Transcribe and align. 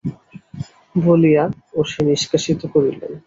বলিয়া 0.95 1.43
অসি 1.79 1.99
নিষ্কাশিত 2.07 2.61
করিলেন। 2.73 3.11